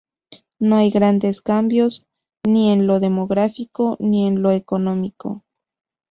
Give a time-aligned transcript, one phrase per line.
[0.57, 2.07] No hay grandes cambios
[2.43, 5.43] ni en lo demográfico ni en lo económico.